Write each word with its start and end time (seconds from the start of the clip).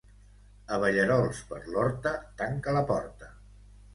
Abellerols 0.77 1.41
per 1.51 1.59
l'horta, 1.75 2.13
tanca 2.41 2.75
la 2.79 2.83
porta. 2.93 3.33